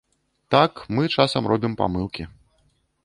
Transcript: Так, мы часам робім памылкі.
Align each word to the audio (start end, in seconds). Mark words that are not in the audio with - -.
Так, 0.55 0.71
мы 0.99 1.03
часам 1.17 1.43
робім 1.53 1.77
памылкі. 1.83 2.23